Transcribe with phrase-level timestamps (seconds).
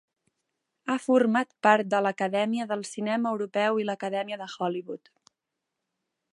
[0.91, 5.15] Ha format part de l'Acadèmia del Cinema Europeu i l'Acadèmia de Hollywood.